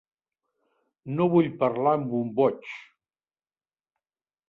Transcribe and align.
No 1.19 1.27
vull 1.35 1.51
parlar 1.65 1.93
amb 1.99 2.17
un 2.23 2.35
boig. 2.43 2.75